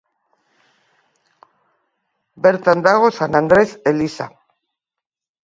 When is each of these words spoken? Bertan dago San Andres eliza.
Bertan 2.47 2.81
dago 2.89 3.11
San 3.19 3.39
Andres 3.41 3.77
eliza. 3.93 4.29